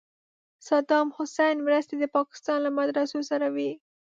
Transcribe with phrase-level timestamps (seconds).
[0.67, 3.71] صدام حسین مرستې د پاکستان له مدرسو سره وې.